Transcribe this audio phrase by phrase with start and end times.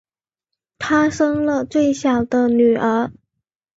[0.79, 3.11] 她生了最小的女儿